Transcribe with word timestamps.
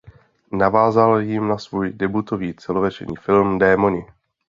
Navázal 0.51 1.17
jím 1.19 1.47
na 1.47 1.57
svůj 1.57 1.93
debutový 1.93 2.53
celovečerní 2.53 3.15
film 3.15 3.59
Démoni. 3.59 4.05